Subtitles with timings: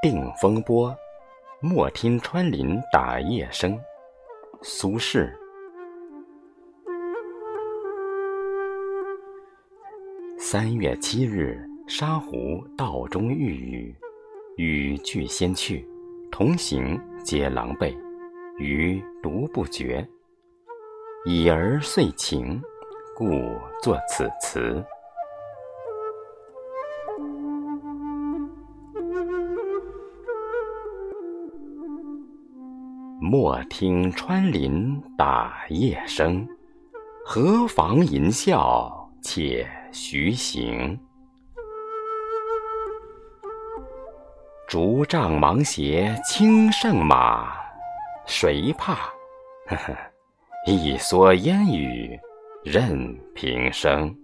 [0.00, 0.96] 定风波，
[1.60, 3.76] 莫听穿林打叶声。
[4.62, 5.28] 苏轼。
[10.38, 13.96] 三月七日，沙湖道中遇雨，
[14.56, 15.84] 雨俱先去，
[16.30, 17.92] 同行皆狼狈，
[18.58, 20.08] 余独不觉。
[21.24, 22.62] 已而遂晴，
[23.16, 23.28] 故
[23.82, 24.80] 作此词。
[33.20, 36.48] 莫听穿林打叶声，
[37.24, 38.88] 何妨吟啸
[39.20, 40.98] 且徐行。
[44.68, 47.52] 竹杖芒鞋轻胜马，
[48.24, 48.94] 谁怕？
[49.66, 49.96] 呵呵，
[50.66, 52.16] 一蓑烟雨
[52.64, 54.14] 任平生。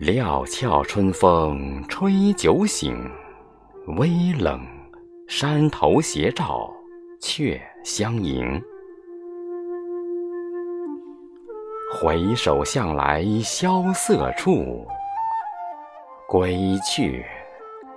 [0.00, 2.96] 料峭春风吹酒醒
[3.98, 4.58] 微冷
[5.28, 6.72] 山头斜照
[7.20, 8.58] 却相迎。
[11.92, 14.86] 回首向来萧瑟处
[16.26, 17.22] 归去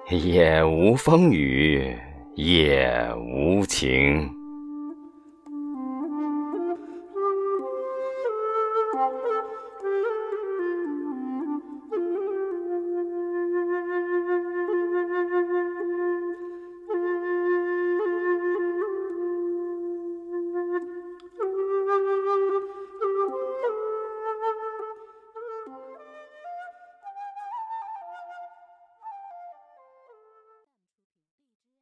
[0.10, 1.98] 也无风雨
[2.36, 4.30] 也无晴。